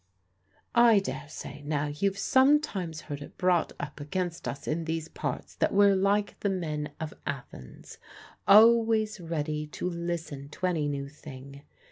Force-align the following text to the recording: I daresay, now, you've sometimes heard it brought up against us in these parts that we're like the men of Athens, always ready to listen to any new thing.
I 0.73 0.97
daresay, 0.97 1.61
now, 1.61 1.85
you've 1.85 2.17
sometimes 2.17 3.01
heard 3.01 3.21
it 3.21 3.37
brought 3.37 3.71
up 3.79 3.99
against 3.99 4.47
us 4.47 4.67
in 4.67 4.85
these 4.85 5.07
parts 5.07 5.53
that 5.57 5.75
we're 5.75 5.95
like 5.95 6.39
the 6.39 6.49
men 6.49 6.91
of 6.99 7.13
Athens, 7.27 7.99
always 8.47 9.19
ready 9.19 9.67
to 9.67 9.87
listen 9.87 10.49
to 10.49 10.65
any 10.65 10.87
new 10.87 11.07
thing. 11.07 11.61